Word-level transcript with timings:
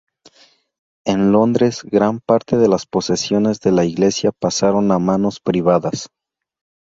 En 1.05 1.31
Londres 1.31 1.83
gran 1.83 2.21
parte 2.21 2.57
de 2.57 2.67
las 2.67 2.87
posesiones 2.87 3.59
de 3.59 3.71
la 3.71 3.85
Iglesia 3.85 4.31
pasaron 4.31 4.91
a 4.91 4.97
manos 4.97 5.39
privadas. 5.39 6.09